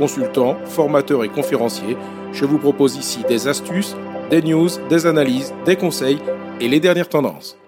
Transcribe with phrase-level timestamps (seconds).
[0.00, 1.94] consultant, formateur et conférencier.
[2.32, 3.94] Je vous propose ici des astuces,
[4.30, 6.18] des news, des analyses, des conseils
[6.58, 7.58] et les dernières tendances.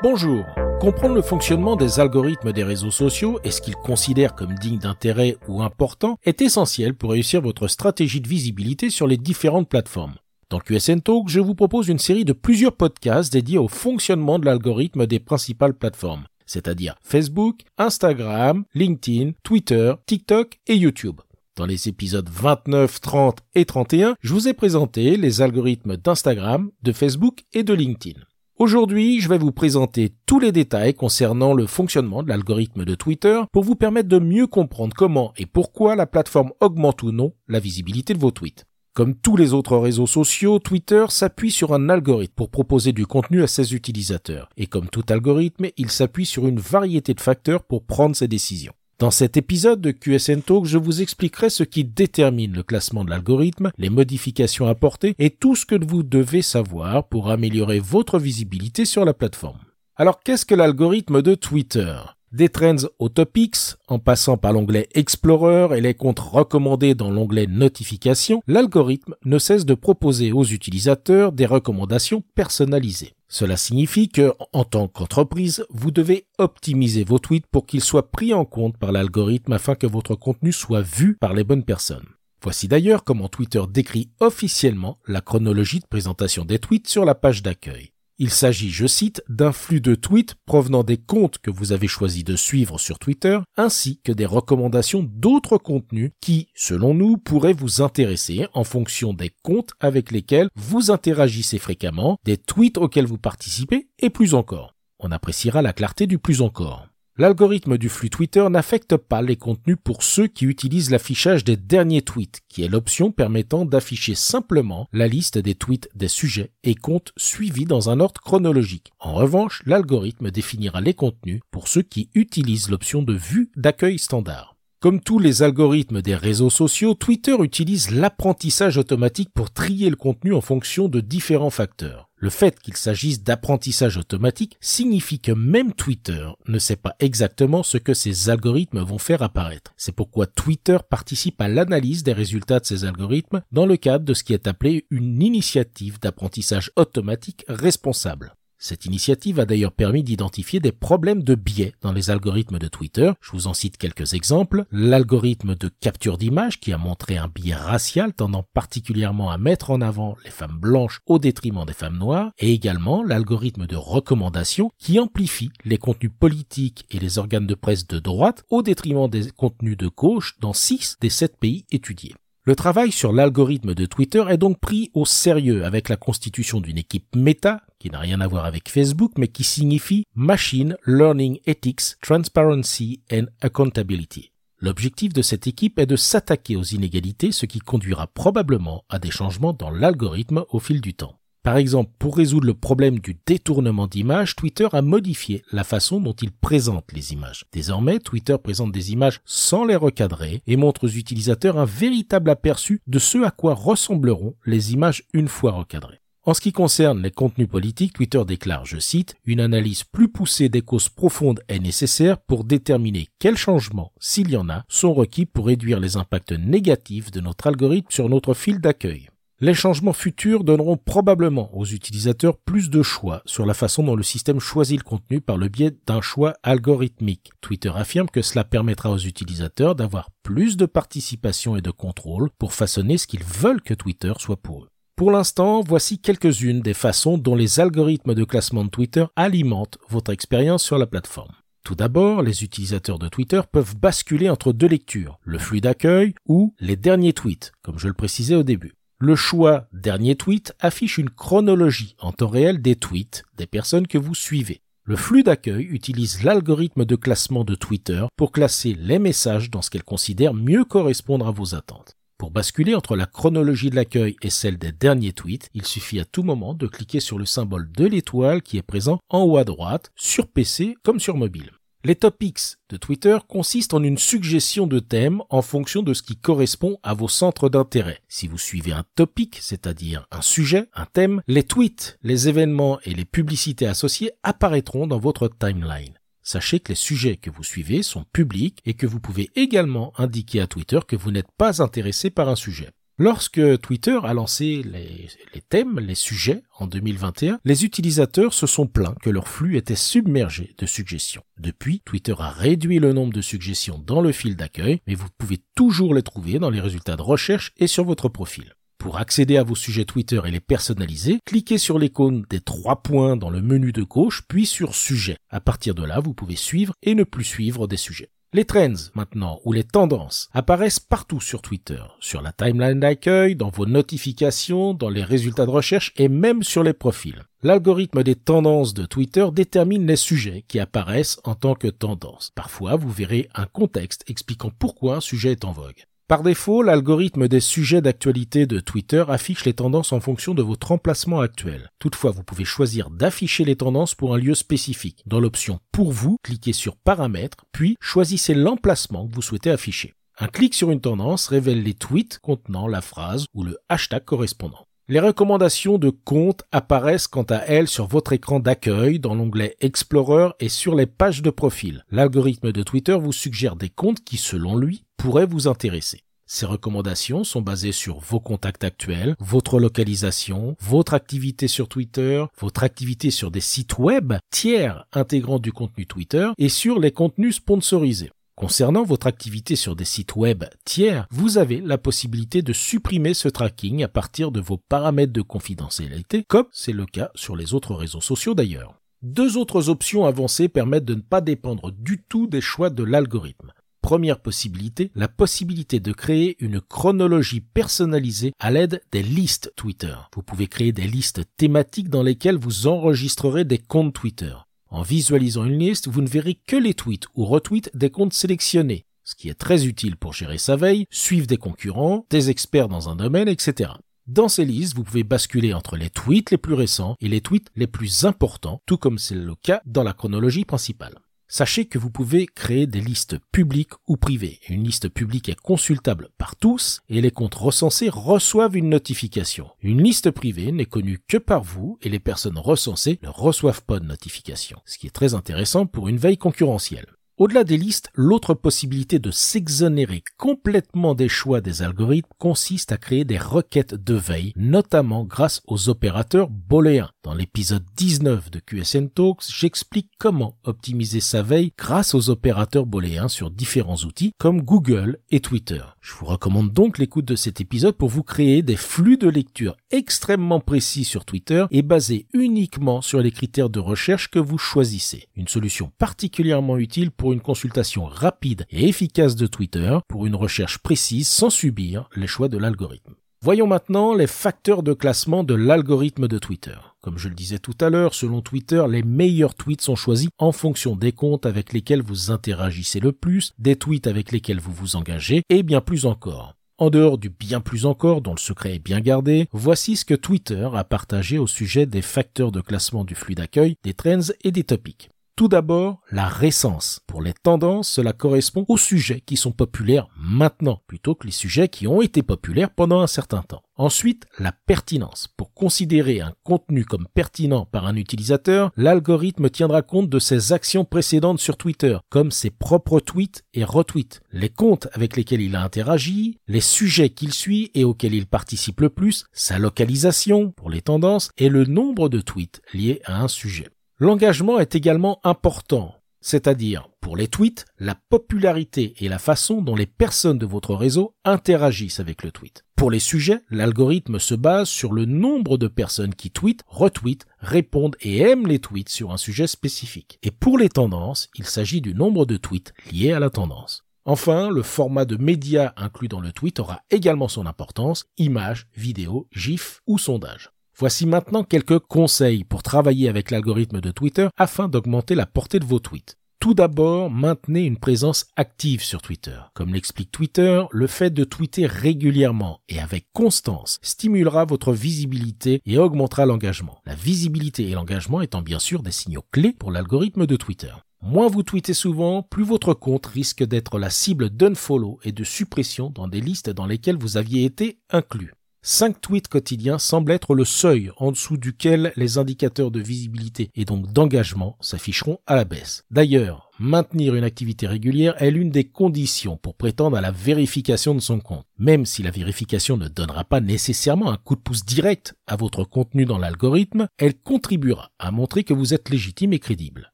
[0.00, 0.44] Bonjour.
[0.80, 5.36] Comprendre le fonctionnement des algorithmes des réseaux sociaux et ce qu'ils considèrent comme digne d'intérêt
[5.48, 10.14] ou important est essentiel pour réussir votre stratégie de visibilité sur les différentes plateformes.
[10.50, 14.46] Dans QSN Talk, je vous propose une série de plusieurs podcasts dédiés au fonctionnement de
[14.46, 21.20] l'algorithme des principales plateformes, c'est-à-dire Facebook, Instagram, LinkedIn, Twitter, TikTok et YouTube.
[21.54, 26.92] Dans les épisodes 29, 30 et 31, je vous ai présenté les algorithmes d'Instagram, de
[26.92, 28.20] Facebook et de LinkedIn.
[28.56, 33.42] Aujourd'hui, je vais vous présenter tous les détails concernant le fonctionnement de l'algorithme de Twitter
[33.52, 37.60] pour vous permettre de mieux comprendre comment et pourquoi la plateforme augmente ou non la
[37.60, 38.64] visibilité de vos tweets.
[38.98, 43.44] Comme tous les autres réseaux sociaux, Twitter s'appuie sur un algorithme pour proposer du contenu
[43.44, 44.48] à ses utilisateurs.
[44.56, 48.72] Et comme tout algorithme, il s'appuie sur une variété de facteurs pour prendre ses décisions.
[48.98, 53.10] Dans cet épisode de QSN Talk, je vous expliquerai ce qui détermine le classement de
[53.10, 58.84] l'algorithme, les modifications apportées et tout ce que vous devez savoir pour améliorer votre visibilité
[58.84, 59.60] sur la plateforme.
[59.94, 61.94] Alors qu'est-ce que l'algorithme de Twitter?
[62.32, 63.56] Des trends aux topics,
[63.88, 69.64] en passant par l'onglet Explorer et les comptes recommandés dans l'onglet Notifications, l'algorithme ne cesse
[69.64, 73.14] de proposer aux utilisateurs des recommandations personnalisées.
[73.28, 78.32] Cela signifie que, en tant qu'entreprise, vous devez optimiser vos tweets pour qu'ils soient pris
[78.32, 82.06] en compte par l'algorithme afin que votre contenu soit vu par les bonnes personnes.
[82.42, 87.42] Voici d'ailleurs comment Twitter décrit officiellement la chronologie de présentation des tweets sur la page
[87.42, 87.90] d'accueil.
[88.20, 92.24] Il s'agit, je cite, d'un flux de tweets provenant des comptes que vous avez choisi
[92.24, 97.80] de suivre sur Twitter, ainsi que des recommandations d'autres contenus qui, selon nous, pourraient vous
[97.80, 103.88] intéresser en fonction des comptes avec lesquels vous interagissez fréquemment, des tweets auxquels vous participez,
[104.00, 104.74] et plus encore.
[104.98, 106.87] On appréciera la clarté du plus encore.
[107.20, 112.02] L'algorithme du flux Twitter n'affecte pas les contenus pour ceux qui utilisent l'affichage des derniers
[112.02, 117.12] tweets, qui est l'option permettant d'afficher simplement la liste des tweets des sujets et comptes
[117.16, 118.92] suivis dans un ordre chronologique.
[119.00, 124.54] En revanche, l'algorithme définira les contenus pour ceux qui utilisent l'option de vue d'accueil standard.
[124.78, 130.34] Comme tous les algorithmes des réseaux sociaux, Twitter utilise l'apprentissage automatique pour trier le contenu
[130.34, 132.07] en fonction de différents facteurs.
[132.20, 137.78] Le fait qu'il s'agisse d'apprentissage automatique signifie que même Twitter ne sait pas exactement ce
[137.78, 139.72] que ces algorithmes vont faire apparaître.
[139.76, 144.14] C'est pourquoi Twitter participe à l'analyse des résultats de ces algorithmes dans le cadre de
[144.14, 148.34] ce qui est appelé une initiative d'apprentissage automatique responsable.
[148.60, 153.12] Cette initiative a d'ailleurs permis d'identifier des problèmes de biais dans les algorithmes de Twitter.
[153.20, 154.64] Je vous en cite quelques exemples.
[154.72, 159.80] L'algorithme de capture d'image qui a montré un biais racial tendant particulièrement à mettre en
[159.80, 164.98] avant les femmes blanches au détriment des femmes noires et également l'algorithme de recommandation qui
[164.98, 169.76] amplifie les contenus politiques et les organes de presse de droite au détriment des contenus
[169.76, 172.16] de gauche dans 6 des 7 pays étudiés.
[172.48, 176.78] Le travail sur l'algorithme de Twitter est donc pris au sérieux avec la constitution d'une
[176.78, 182.00] équipe méta qui n'a rien à voir avec Facebook, mais qui signifie Machine Learning Ethics,
[182.00, 184.32] Transparency and Accountability.
[184.60, 189.10] L'objectif de cette équipe est de s'attaquer aux inégalités, ce qui conduira probablement à des
[189.10, 191.17] changements dans l'algorithme au fil du temps.
[191.48, 196.12] Par exemple, pour résoudre le problème du détournement d'images, Twitter a modifié la façon dont
[196.12, 197.46] il présente les images.
[197.54, 202.82] Désormais, Twitter présente des images sans les recadrer et montre aux utilisateurs un véritable aperçu
[202.86, 206.02] de ce à quoi ressembleront les images une fois recadrées.
[206.24, 210.50] En ce qui concerne les contenus politiques, Twitter déclare, je cite, une analyse plus poussée
[210.50, 215.24] des causes profondes est nécessaire pour déterminer quels changements, s'il y en a, sont requis
[215.24, 219.08] pour réduire les impacts négatifs de notre algorithme sur notre fil d'accueil.
[219.40, 224.02] Les changements futurs donneront probablement aux utilisateurs plus de choix sur la façon dont le
[224.02, 227.30] système choisit le contenu par le biais d'un choix algorithmique.
[227.40, 232.52] Twitter affirme que cela permettra aux utilisateurs d'avoir plus de participation et de contrôle pour
[232.52, 234.68] façonner ce qu'ils veulent que Twitter soit pour eux.
[234.96, 240.10] Pour l'instant, voici quelques-unes des façons dont les algorithmes de classement de Twitter alimentent votre
[240.10, 241.30] expérience sur la plateforme.
[241.62, 246.54] Tout d'abord, les utilisateurs de Twitter peuvent basculer entre deux lectures, le flux d'accueil ou
[246.58, 248.77] les derniers tweets, comme je le précisais au début.
[249.00, 253.96] Le choix dernier tweet affiche une chronologie en temps réel des tweets des personnes que
[253.96, 254.60] vous suivez.
[254.82, 259.70] Le flux d'accueil utilise l'algorithme de classement de Twitter pour classer les messages dans ce
[259.70, 261.94] qu'elle considère mieux correspondre à vos attentes.
[262.18, 266.04] Pour basculer entre la chronologie de l'accueil et celle des derniers tweets, il suffit à
[266.04, 269.44] tout moment de cliquer sur le symbole de l'étoile qui est présent en haut à
[269.44, 271.52] droite, sur PC comme sur mobile.
[271.84, 276.16] Les topics de Twitter consistent en une suggestion de thèmes en fonction de ce qui
[276.16, 278.00] correspond à vos centres d'intérêt.
[278.08, 282.94] Si vous suivez un topic, c'est-à-dire un sujet, un thème, les tweets, les événements et
[282.94, 285.94] les publicités associées apparaîtront dans votre timeline.
[286.20, 290.40] Sachez que les sujets que vous suivez sont publics et que vous pouvez également indiquer
[290.40, 292.70] à Twitter que vous n'êtes pas intéressé par un sujet.
[293.00, 298.96] Lorsque Twitter a lancé les, thèmes, les sujets en 2021, les utilisateurs se sont plaints
[299.00, 301.22] que leur flux était submergé de suggestions.
[301.38, 305.38] Depuis, Twitter a réduit le nombre de suggestions dans le fil d'accueil, mais vous pouvez
[305.54, 308.54] toujours les trouver dans les résultats de recherche et sur votre profil.
[308.78, 313.16] Pour accéder à vos sujets Twitter et les personnaliser, cliquez sur l'icône des trois points
[313.16, 315.18] dans le menu de gauche, puis sur Sujet.
[315.30, 318.10] À partir de là, vous pouvez suivre et ne plus suivre des sujets.
[318.34, 323.48] Les trends, maintenant, ou les tendances, apparaissent partout sur Twitter, sur la timeline d'accueil, dans
[323.48, 327.24] vos notifications, dans les résultats de recherche et même sur les profils.
[327.42, 332.30] L'algorithme des tendances de Twitter détermine les sujets qui apparaissent en tant que tendances.
[332.34, 335.86] Parfois, vous verrez un contexte expliquant pourquoi un sujet est en vogue.
[336.08, 340.72] Par défaut, l'algorithme des sujets d'actualité de Twitter affiche les tendances en fonction de votre
[340.72, 341.70] emplacement actuel.
[341.78, 345.02] Toutefois, vous pouvez choisir d'afficher les tendances pour un lieu spécifique.
[345.04, 349.92] Dans l'option Pour vous, cliquez sur Paramètres, puis choisissez l'emplacement que vous souhaitez afficher.
[350.18, 354.64] Un clic sur une tendance révèle les tweets contenant la phrase ou le hashtag correspondant.
[354.90, 360.30] Les recommandations de comptes apparaissent quant à elles sur votre écran d'accueil dans l'onglet Explorer
[360.40, 361.84] et sur les pages de profil.
[361.90, 366.02] L'algorithme de Twitter vous suggère des comptes qui, selon lui, pourraient vous intéresser.
[366.26, 372.64] Ces recommandations sont basées sur vos contacts actuels, votre localisation, votre activité sur Twitter, votre
[372.64, 378.10] activité sur des sites web tiers intégrant du contenu Twitter et sur les contenus sponsorisés.
[378.34, 383.28] Concernant votre activité sur des sites web tiers, vous avez la possibilité de supprimer ce
[383.28, 387.74] tracking à partir de vos paramètres de confidentialité, comme c'est le cas sur les autres
[387.74, 388.74] réseaux sociaux d'ailleurs.
[389.02, 393.52] Deux autres options avancées permettent de ne pas dépendre du tout des choix de l'algorithme.
[393.88, 399.94] Première possibilité, la possibilité de créer une chronologie personnalisée à l'aide des listes Twitter.
[400.14, 404.34] Vous pouvez créer des listes thématiques dans lesquelles vous enregistrerez des comptes Twitter.
[404.68, 408.84] En visualisant une liste, vous ne verrez que les tweets ou retweets des comptes sélectionnés,
[409.04, 412.90] ce qui est très utile pour gérer sa veille, suivre des concurrents, des experts dans
[412.90, 413.70] un domaine, etc.
[414.06, 417.48] Dans ces listes, vous pouvez basculer entre les tweets les plus récents et les tweets
[417.56, 421.00] les plus importants, tout comme c'est le cas dans la chronologie principale.
[421.30, 424.40] Sachez que vous pouvez créer des listes publiques ou privées.
[424.48, 429.50] Une liste publique est consultable par tous et les comptes recensés reçoivent une notification.
[429.60, 433.78] Une liste privée n'est connue que par vous et les personnes recensées ne reçoivent pas
[433.78, 436.97] de notification, ce qui est très intéressant pour une veille concurrentielle.
[437.18, 443.04] Au-delà des listes, l'autre possibilité de s'exonérer complètement des choix des algorithmes consiste à créer
[443.04, 446.90] des requêtes de veille, notamment grâce aux opérateurs booléens.
[447.02, 453.08] Dans l'épisode 19 de QSN Talks, j'explique comment optimiser sa veille grâce aux opérateurs booléens
[453.08, 455.62] sur différents outils comme Google et Twitter.
[455.80, 459.56] Je vous recommande donc l'écoute de cet épisode pour vous créer des flux de lecture
[459.72, 465.08] extrêmement précis sur Twitter et basés uniquement sur les critères de recherche que vous choisissez.
[465.16, 470.58] Une solution particulièrement utile pour une consultation rapide et efficace de Twitter pour une recherche
[470.58, 472.94] précise sans subir les choix de l'algorithme.
[473.20, 476.56] Voyons maintenant les facteurs de classement de l'algorithme de Twitter.
[476.80, 480.30] Comme je le disais tout à l'heure, selon Twitter, les meilleurs tweets sont choisis en
[480.30, 484.76] fonction des comptes avec lesquels vous interagissez le plus, des tweets avec lesquels vous vous
[484.76, 486.36] engagez, et bien plus encore.
[486.58, 489.94] En dehors du bien plus encore dont le secret est bien gardé, voici ce que
[489.94, 494.30] Twitter a partagé au sujet des facteurs de classement du flux d'accueil, des trends et
[494.30, 494.90] des topics.
[495.18, 496.78] Tout d'abord, la récence.
[496.86, 501.48] Pour les tendances, cela correspond aux sujets qui sont populaires maintenant, plutôt que les sujets
[501.48, 503.42] qui ont été populaires pendant un certain temps.
[503.56, 505.08] Ensuite, la pertinence.
[505.16, 510.64] Pour considérer un contenu comme pertinent par un utilisateur, l'algorithme tiendra compte de ses actions
[510.64, 515.42] précédentes sur Twitter, comme ses propres tweets et retweets, les comptes avec lesquels il a
[515.42, 520.62] interagi, les sujets qu'il suit et auxquels il participe le plus, sa localisation pour les
[520.62, 523.48] tendances et le nombre de tweets liés à un sujet.
[523.80, 529.66] L'engagement est également important, c'est-à-dire pour les tweets, la popularité et la façon dont les
[529.66, 532.44] personnes de votre réseau interagissent avec le tweet.
[532.56, 537.76] Pour les sujets, l'algorithme se base sur le nombre de personnes qui tweetent, retweetent, répondent
[537.80, 540.00] et aiment les tweets sur un sujet spécifique.
[540.02, 543.62] Et pour les tendances, il s'agit du nombre de tweets liés à la tendance.
[543.84, 549.06] Enfin, le format de média inclus dans le tweet aura également son importance, image, vidéo,
[549.12, 550.32] gif ou sondage.
[550.60, 555.44] Voici maintenant quelques conseils pour travailler avec l'algorithme de Twitter afin d'augmenter la portée de
[555.44, 555.98] vos tweets.
[556.18, 559.16] Tout d'abord, maintenez une présence active sur Twitter.
[559.34, 565.58] Comme l'explique Twitter, le fait de tweeter régulièrement et avec constance stimulera votre visibilité et
[565.58, 566.60] augmentera l'engagement.
[566.66, 570.52] La visibilité et l'engagement étant bien sûr des signaux clés pour l'algorithme de Twitter.
[570.82, 575.70] Moins vous tweetez souvent, plus votre compte risque d'être la cible d'unfollow et de suppression
[575.70, 578.12] dans des listes dans lesquelles vous aviez été inclus.
[578.42, 583.44] 5 tweets quotidiens semblent être le seuil en dessous duquel les indicateurs de visibilité et
[583.44, 585.64] donc d'engagement s'afficheront à la baisse.
[585.70, 590.80] D'ailleurs, maintenir une activité régulière est l'une des conditions pour prétendre à la vérification de
[590.80, 591.24] son compte.
[591.38, 595.44] Même si la vérification ne donnera pas nécessairement un coup de pouce direct à votre
[595.44, 599.72] contenu dans l'algorithme, elle contribuera à montrer que vous êtes légitime et crédible.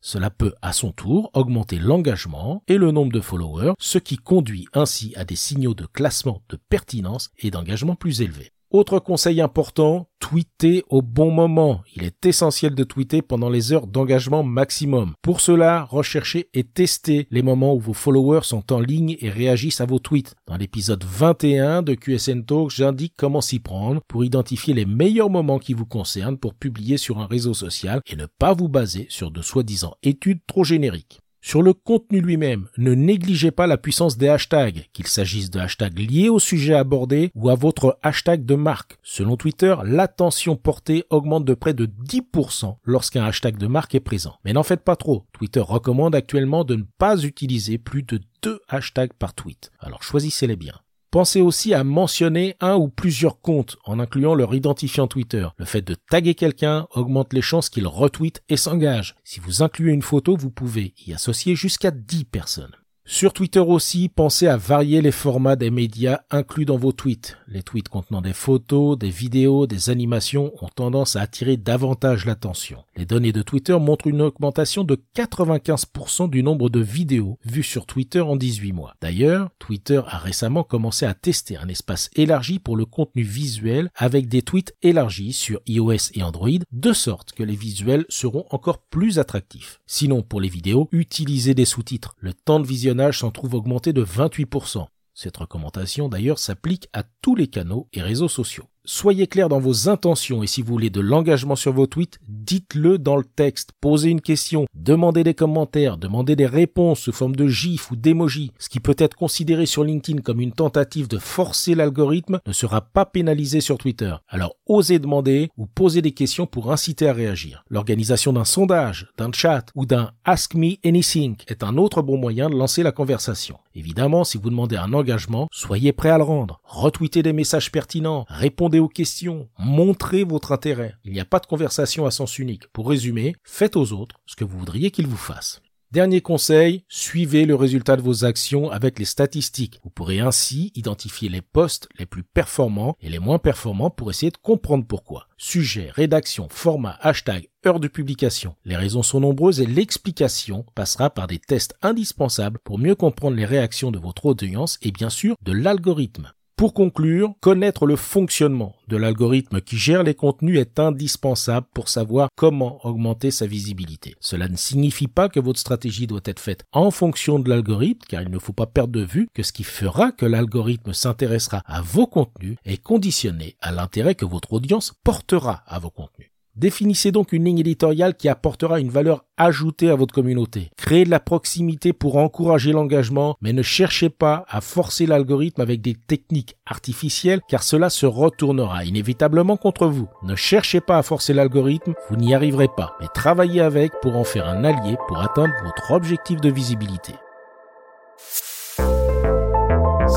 [0.00, 4.66] Cela peut à son tour augmenter l'engagement et le nombre de followers, ce qui conduit
[4.72, 8.50] ainsi à des signaux de classement de pertinence et d'engagement plus élevés.
[8.74, 11.82] Autre conseil important, tweeter au bon moment.
[11.94, 15.12] Il est essentiel de tweeter pendant les heures d'engagement maximum.
[15.22, 19.80] Pour cela, recherchez et testez les moments où vos followers sont en ligne et réagissent
[19.80, 20.34] à vos tweets.
[20.48, 25.60] Dans l'épisode 21 de QSN Talk, j'indique comment s'y prendre pour identifier les meilleurs moments
[25.60, 29.30] qui vous concernent pour publier sur un réseau social et ne pas vous baser sur
[29.30, 31.20] de soi-disant études trop génériques.
[31.46, 35.98] Sur le contenu lui-même, ne négligez pas la puissance des hashtags, qu'il s'agisse de hashtags
[35.98, 38.96] liés au sujet abordé ou à votre hashtag de marque.
[39.02, 44.38] Selon Twitter, l'attention portée augmente de près de 10% lorsqu'un hashtag de marque est présent.
[44.46, 45.26] Mais n'en faites pas trop.
[45.34, 49.70] Twitter recommande actuellement de ne pas utiliser plus de deux hashtags par tweet.
[49.80, 50.80] Alors choisissez-les bien.
[51.14, 55.46] Pensez aussi à mentionner un ou plusieurs comptes en incluant leur identifiant Twitter.
[55.58, 59.14] Le fait de taguer quelqu'un augmente les chances qu'il retweete et s'engage.
[59.22, 62.74] Si vous incluez une photo, vous pouvez y associer jusqu'à 10 personnes.
[63.06, 67.36] Sur Twitter aussi, pensez à varier les formats des médias inclus dans vos tweets.
[67.48, 72.82] Les tweets contenant des photos, des vidéos, des animations ont tendance à attirer davantage l'attention.
[72.96, 77.84] Les données de Twitter montrent une augmentation de 95% du nombre de vidéos vues sur
[77.84, 78.94] Twitter en 18 mois.
[79.02, 84.28] D'ailleurs, Twitter a récemment commencé à tester un espace élargi pour le contenu visuel avec
[84.28, 89.18] des tweets élargis sur iOS et Android, de sorte que les visuels seront encore plus
[89.18, 89.82] attractifs.
[89.86, 92.16] Sinon, pour les vidéos, utilisez des sous-titres.
[92.18, 92.66] Le temps de
[93.12, 94.86] s'en trouve augmenté de 28%.
[95.14, 98.68] Cette recommandation d'ailleurs s'applique à tous les canaux et réseaux sociaux.
[98.86, 102.98] Soyez clair dans vos intentions et si vous voulez de l'engagement sur vos tweets, dites-le
[102.98, 107.48] dans le texte, posez une question, demandez des commentaires, demandez des réponses sous forme de
[107.48, 108.52] gif ou d'émoji.
[108.58, 112.82] Ce qui peut être considéré sur LinkedIn comme une tentative de forcer l'algorithme ne sera
[112.82, 114.14] pas pénalisé sur Twitter.
[114.28, 117.64] Alors osez demander ou poser des questions pour inciter à réagir.
[117.70, 122.50] L'organisation d'un sondage, d'un chat ou d'un Ask Me Anything est un autre bon moyen
[122.50, 123.56] de lancer la conversation.
[123.74, 126.60] Évidemment, si vous demandez un engagement, soyez prêt à le rendre.
[126.64, 130.94] Retweetez des messages pertinents, répondez aux questions, montrez votre intérêt.
[131.04, 132.68] Il n'y a pas de conversation à sens unique.
[132.68, 135.60] Pour résumer, faites aux autres ce que vous voudriez qu'ils vous fassent.
[135.94, 139.78] Dernier conseil, suivez le résultat de vos actions avec les statistiques.
[139.84, 144.32] Vous pourrez ainsi identifier les postes les plus performants et les moins performants pour essayer
[144.32, 145.28] de comprendre pourquoi.
[145.36, 148.56] Sujet, rédaction, format, hashtag, heure de publication.
[148.64, 153.44] Les raisons sont nombreuses et l'explication passera par des tests indispensables pour mieux comprendre les
[153.44, 156.32] réactions de votre audience et bien sûr de l'algorithme.
[156.56, 162.28] Pour conclure, connaître le fonctionnement de l'algorithme qui gère les contenus est indispensable pour savoir
[162.36, 164.14] comment augmenter sa visibilité.
[164.20, 168.22] Cela ne signifie pas que votre stratégie doit être faite en fonction de l'algorithme, car
[168.22, 171.82] il ne faut pas perdre de vue que ce qui fera que l'algorithme s'intéressera à
[171.82, 176.33] vos contenus est conditionné à l'intérêt que votre audience portera à vos contenus.
[176.56, 180.70] Définissez donc une ligne éditoriale qui apportera une valeur ajoutée à votre communauté.
[180.76, 185.80] Créez de la proximité pour encourager l'engagement, mais ne cherchez pas à forcer l'algorithme avec
[185.80, 190.08] des techniques artificielles car cela se retournera inévitablement contre vous.
[190.22, 194.24] Ne cherchez pas à forcer l'algorithme, vous n'y arriverez pas, mais travaillez avec pour en
[194.24, 197.14] faire un allié pour atteindre votre objectif de visibilité.